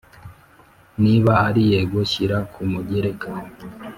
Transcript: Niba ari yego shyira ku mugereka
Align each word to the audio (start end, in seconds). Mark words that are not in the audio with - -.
Niba 1.03 1.31
ari 1.47 1.61
yego 1.71 1.99
shyira 2.11 2.37
ku 2.53 2.61
mugereka 2.71 3.27